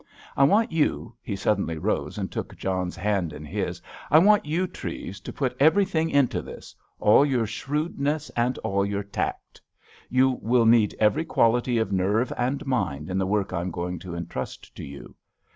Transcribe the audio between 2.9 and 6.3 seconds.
hand in his—"I want you, Treves, to put everything